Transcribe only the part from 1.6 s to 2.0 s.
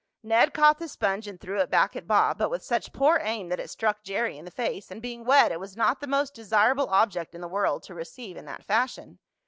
back